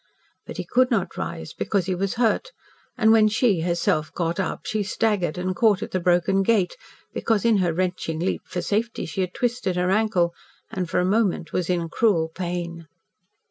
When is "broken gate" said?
5.99-6.75